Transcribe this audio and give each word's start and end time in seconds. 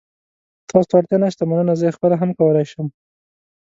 تاسو 0.69 0.87
ته 0.89 0.93
اړتیا 0.99 1.17
نشته، 1.23 1.43
مننه. 1.49 1.73
زه 1.79 1.83
یې 1.87 1.95
خپله 1.97 2.15
هم 2.21 2.29
کولای 2.39 2.65
شم. 2.71 2.87